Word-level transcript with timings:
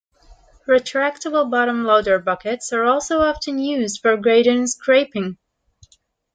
Retractable-bottom 0.67 1.83
loader 1.83 2.17
buckets 2.17 2.73
are 2.73 2.85
also 2.85 3.19
often 3.19 3.59
used 3.59 4.01
for 4.01 4.17
grading 4.17 4.57
and 4.57 4.67
scraping. 4.67 5.37